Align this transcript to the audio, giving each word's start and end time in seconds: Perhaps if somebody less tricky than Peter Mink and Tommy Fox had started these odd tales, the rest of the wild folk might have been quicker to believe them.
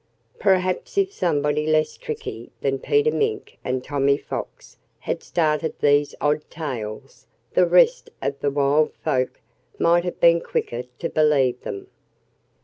Perhaps 0.39 0.97
if 0.97 1.13
somebody 1.13 1.67
less 1.67 1.95
tricky 1.95 2.49
than 2.61 2.79
Peter 2.79 3.11
Mink 3.11 3.59
and 3.63 3.83
Tommy 3.83 4.17
Fox 4.17 4.77
had 4.97 5.21
started 5.21 5.75
these 5.77 6.15
odd 6.19 6.41
tales, 6.49 7.27
the 7.53 7.67
rest 7.67 8.09
of 8.19 8.39
the 8.39 8.49
wild 8.49 8.91
folk 9.03 9.39
might 9.77 10.03
have 10.03 10.19
been 10.19 10.41
quicker 10.41 10.85
to 10.97 11.07
believe 11.07 11.61
them. 11.61 11.85